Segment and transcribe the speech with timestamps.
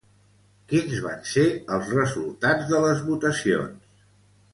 [0.71, 1.43] Quins van ser
[1.77, 3.93] els resultats de les votacions?